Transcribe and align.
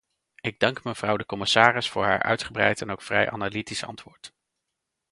Ik 0.41 0.59
dank 0.59 0.83
mevrouw 0.83 1.17
de 1.17 1.25
commissaris 1.25 1.89
voor 1.89 2.03
haar 2.03 2.21
uitgebreid 2.23 2.81
en 2.81 2.89
ook 2.91 3.01
vrij 3.01 3.29
analytisch 3.29 3.83
antwoord. 3.83 4.33